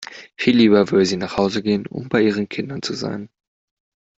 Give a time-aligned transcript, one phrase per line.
[0.35, 3.29] Viel lieber würde sie nach Hause gehen, um bei ihren Kindern zu sein.